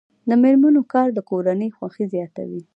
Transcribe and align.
د 0.29 0.31
میرمنو 0.43 0.81
کار 0.93 1.07
د 1.13 1.19
کورنۍ 1.29 1.69
خوښۍ 1.77 2.05
زیاتوي. 2.13 2.61